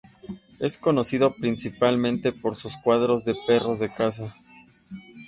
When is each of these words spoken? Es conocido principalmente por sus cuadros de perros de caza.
Es 0.59 0.79
conocido 0.79 1.35
principalmente 1.35 2.31
por 2.31 2.55
sus 2.55 2.75
cuadros 2.79 3.23
de 3.23 3.35
perros 3.45 3.77
de 3.77 3.93
caza. 3.93 4.33